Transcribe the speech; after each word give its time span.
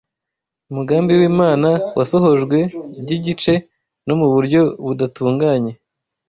Umugambi 0.71 1.11
w’Imana 1.19 1.69
wasohojwe 1.97 2.57
by’igice 3.01 3.53
no 4.07 4.13
mu 4.19 4.27
buryo 4.33 4.61
budatunganye 4.85 5.71